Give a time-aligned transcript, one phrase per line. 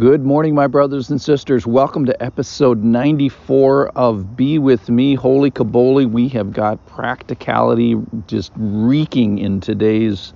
[0.00, 1.66] Good morning, my brothers and sisters.
[1.66, 6.10] Welcome to episode 94 of Be With Me, Holy Kaboli.
[6.10, 10.32] We have got practicality just reeking in today's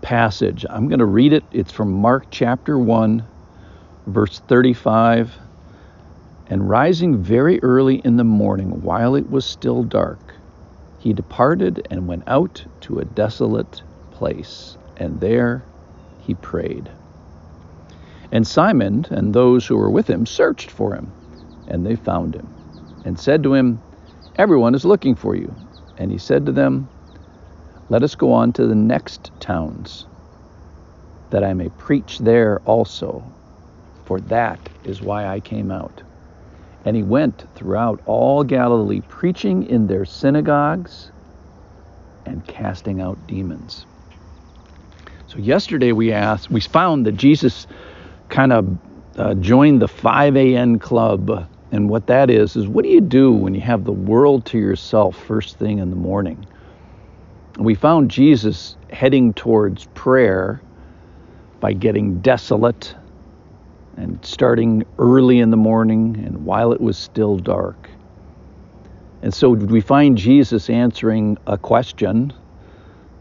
[0.00, 0.64] passage.
[0.70, 1.42] I'm going to read it.
[1.50, 3.26] It's from Mark chapter 1,
[4.06, 5.34] verse 35.
[6.46, 10.20] And rising very early in the morning, while it was still dark,
[11.00, 13.82] he departed and went out to a desolate
[14.12, 15.64] place, and there
[16.20, 16.88] he prayed.
[18.30, 21.12] And Simon and those who were with him searched for him,
[21.68, 22.48] and they found him,
[23.04, 23.80] and said to him,
[24.36, 25.54] Everyone is looking for you.
[25.96, 26.88] And he said to them,
[27.88, 30.06] Let us go on to the next towns,
[31.30, 33.22] that I may preach there also,
[34.04, 36.02] for that is why I came out.
[36.84, 41.10] And he went throughout all Galilee, preaching in their synagogues
[42.26, 43.86] and casting out demons.
[45.26, 47.66] So yesterday we asked, we found that Jesus
[48.28, 48.78] kind of
[49.16, 50.78] uh, joined the 5 a.m.
[50.78, 51.48] club.
[51.70, 54.58] And what that is, is what do you do when you have the world to
[54.58, 56.46] yourself first thing in the morning?
[57.58, 60.62] We found Jesus heading towards prayer
[61.60, 62.94] by getting desolate
[63.96, 67.90] and starting early in the morning and while it was still dark.
[69.22, 72.32] And so we find Jesus answering a question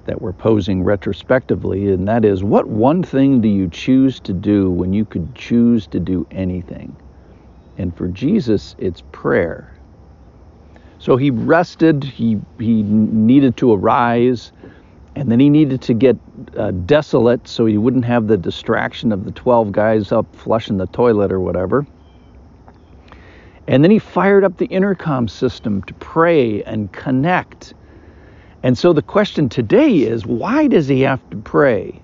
[0.07, 4.69] that we're posing retrospectively, and that is what one thing do you choose to do
[4.71, 6.95] when you could choose to do anything?
[7.77, 9.71] And for Jesus, it's prayer.
[10.99, 14.51] So he rested, he, he needed to arise,
[15.15, 16.17] and then he needed to get
[16.57, 20.87] uh, desolate so he wouldn't have the distraction of the 12 guys up flushing the
[20.87, 21.85] toilet or whatever.
[23.67, 27.73] And then he fired up the intercom system to pray and connect
[28.63, 32.01] and so the question today is why does he have to pray?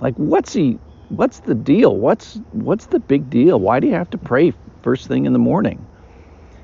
[0.00, 0.78] Like what's he
[1.10, 1.96] what's the deal?
[1.96, 3.60] What's what's the big deal?
[3.60, 5.84] Why do you have to pray first thing in the morning?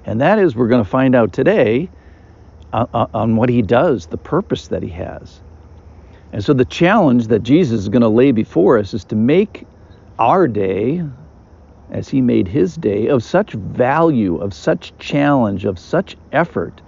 [0.04, 1.90] And that is we're going to find out today
[2.72, 5.40] uh, uh, on what he does, the purpose that he has.
[6.32, 9.66] And so the challenge that Jesus is going to lay before us is to make
[10.18, 11.02] our day
[11.90, 16.80] as he made his day of such value, of such challenge, of such effort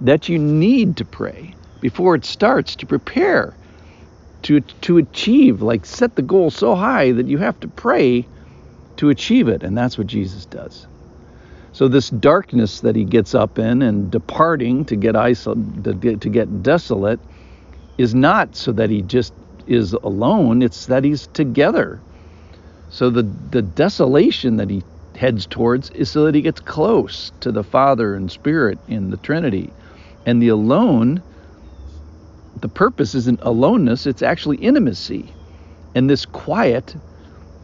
[0.00, 1.54] that you need to pray
[1.84, 3.52] before it starts to prepare
[4.40, 8.26] to to achieve like set the goal so high that you have to pray
[8.96, 10.86] to achieve it and that's what Jesus does.
[11.74, 16.20] So this darkness that he gets up in and departing to get isolated to get,
[16.22, 17.20] to get desolate
[17.98, 19.34] is not so that he just
[19.66, 22.00] is alone it's that he's together.
[22.88, 24.82] So the the desolation that he
[25.16, 29.18] heads towards is so that he gets close to the father and spirit in the
[29.18, 29.70] trinity.
[30.24, 31.22] And the alone
[32.64, 35.30] the purpose isn't aloneness, it's actually intimacy.
[35.94, 36.96] And this quiet,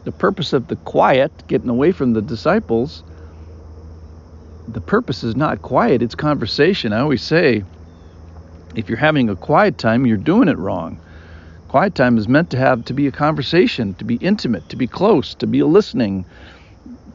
[0.05, 3.03] the purpose of the quiet, getting away from the disciples,
[4.67, 6.93] the purpose is not quiet, it's conversation.
[6.93, 7.63] I always say,
[8.75, 11.01] if you're having a quiet time, you're doing it wrong.
[11.69, 14.85] Quiet time is meant to have to be a conversation, to be intimate, to be
[14.85, 16.27] close, to be listening,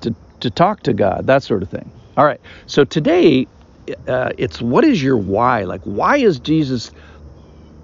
[0.00, 1.88] to to talk to God, that sort of thing.
[2.16, 2.40] All right.
[2.66, 3.46] So today,
[4.08, 5.62] uh, it's what is your why?
[5.62, 6.90] Like, why is Jesus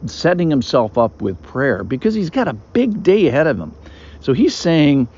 [0.06, 3.74] setting himself up with prayer because he's got a big day ahead of him.
[4.20, 5.08] So he's saying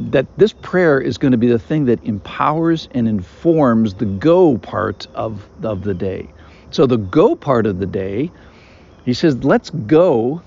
[0.00, 4.56] that this prayer is going to be the thing that empowers and informs the go
[4.58, 6.26] part of, of the day.
[6.70, 8.30] So the go part of the day,
[9.04, 10.42] he says, let's go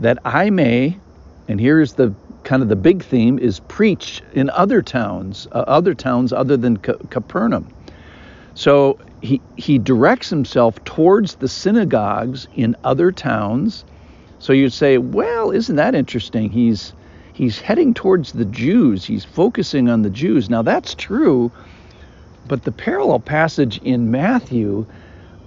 [0.00, 0.98] that I may,
[1.48, 2.14] and here's the
[2.44, 6.76] kind of the big theme is preach in other towns, uh, other towns other than
[6.76, 7.68] Capernaum.
[8.54, 13.84] So he, he directs himself towards the synagogues in other towns.
[14.38, 16.50] So you'd say, well, isn't that interesting?
[16.50, 16.92] He's
[17.32, 19.04] he's heading towards the Jews.
[19.04, 20.50] He's focusing on the Jews.
[20.50, 21.50] Now that's true,
[22.46, 24.86] but the parallel passage in Matthew,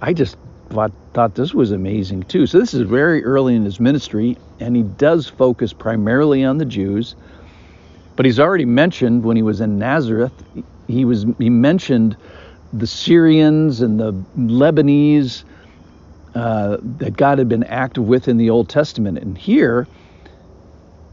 [0.00, 0.36] I just
[0.70, 2.46] thought, thought this was amazing too.
[2.46, 6.64] So this is very early in his ministry, and he does focus primarily on the
[6.64, 7.14] Jews.
[8.16, 10.32] But he's already mentioned when he was in Nazareth,
[10.86, 12.16] he was he mentioned
[12.72, 15.44] the Syrians and the Lebanese
[16.34, 19.18] uh, that God had been active with in the Old Testament.
[19.18, 19.86] And here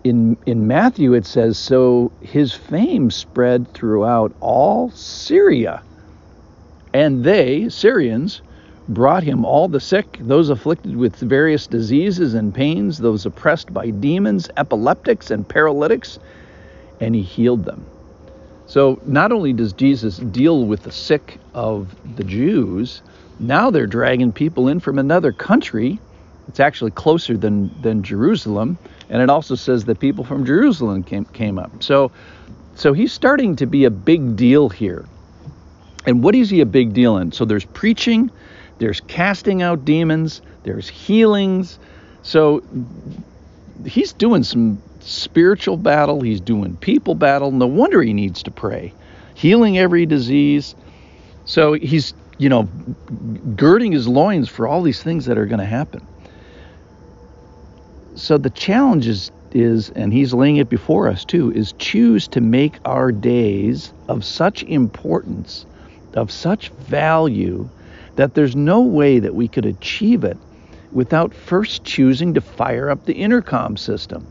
[0.04, 5.84] in, in Matthew, it says, So his fame spread throughout all Syria.
[6.94, 8.42] And they, Syrians,
[8.88, 13.90] brought him all the sick, those afflicted with various diseases and pains, those oppressed by
[13.92, 16.18] demons, epileptics, and paralytics,
[17.00, 17.86] and he healed them.
[18.70, 23.02] So not only does Jesus deal with the sick of the Jews,
[23.40, 26.00] now they're dragging people in from another country.
[26.48, 28.78] It's actually closer than, than Jerusalem.
[29.10, 31.82] And it also says that people from Jerusalem came, came up.
[31.82, 32.12] So
[32.76, 35.06] So he's starting to be a big deal here.
[36.06, 37.32] And what is he a big deal in?
[37.32, 38.32] So there's preaching,
[38.78, 41.80] there's casting out demons, there's healings.
[42.22, 42.64] So
[43.86, 47.52] he's doing some spiritual battle, he's doing people battle.
[47.52, 48.94] No wonder he needs to pray.
[49.34, 50.76] Healing every disease.
[51.46, 52.64] So he's, you know,
[53.56, 56.06] girding his loins for all these things that are going to happen.
[58.16, 62.42] So the challenge is, is, and he's laying it before us too, is choose to
[62.42, 65.66] make our days of such importance,
[66.14, 67.70] of such value,
[68.16, 70.38] that there's no way that we could achieve it
[70.92, 74.28] without first choosing to fire up the intercom system,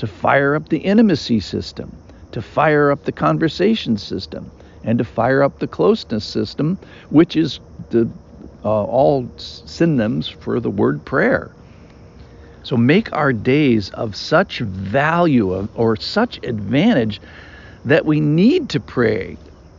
[0.00, 1.94] to fire up the intimacy system,
[2.32, 4.50] to fire up the conversation system,
[4.82, 6.78] and to fire up the closeness system,
[7.10, 7.60] which is
[7.90, 8.08] the,
[8.64, 11.50] uh, all synonyms for the word prayer.
[12.62, 17.20] So make our days of such value of, or such advantage
[17.84, 19.36] that we need to pray.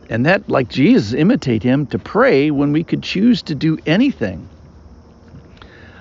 [0.08, 4.48] And that, like Jesus, imitate him to pray when we could choose to do anything.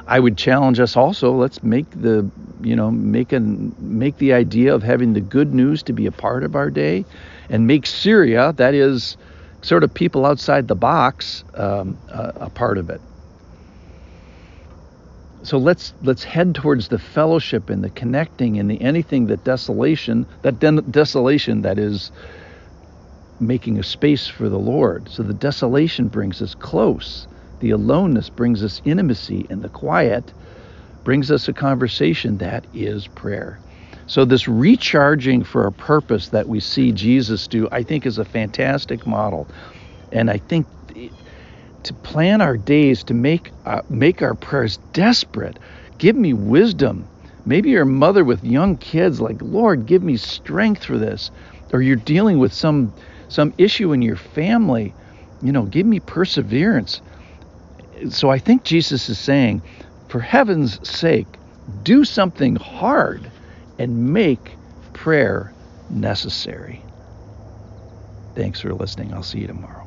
[0.05, 1.31] I would challenge us also.
[1.31, 2.29] Let's make the,
[2.63, 6.11] you know, make an make the idea of having the good news to be a
[6.11, 7.05] part of our day,
[7.49, 9.17] and make Syria, that is,
[9.61, 13.01] sort of people outside the box, um, a, a part of it.
[15.43, 20.27] So let's let's head towards the fellowship and the connecting and the anything that desolation
[20.43, 20.59] that
[20.91, 22.11] desolation that is
[23.39, 25.09] making a space for the Lord.
[25.09, 27.27] So the desolation brings us close.
[27.59, 30.33] The aloneness brings us intimacy, and the quiet
[31.03, 33.59] brings us a conversation that is prayer.
[34.07, 38.25] So, this recharging for a purpose that we see Jesus do, I think, is a
[38.25, 39.47] fantastic model.
[40.11, 40.67] And I think
[41.83, 45.59] to plan our days, to make, uh, make our prayers desperate,
[45.97, 47.09] give me wisdom.
[47.45, 51.31] Maybe you're a mother with young kids, like, Lord, give me strength for this.
[51.73, 52.93] Or you're dealing with some,
[53.29, 54.93] some issue in your family,
[55.41, 57.01] you know, give me perseverance.
[58.09, 59.63] So I think Jesus is saying,
[60.11, 61.41] for heaven's sake,
[61.83, 63.33] do something hard
[63.79, 64.59] and make
[64.93, 65.55] prayer
[65.89, 66.87] necessary.
[68.35, 69.13] Thanks for listening.
[69.13, 69.80] I'll see you tomorrow.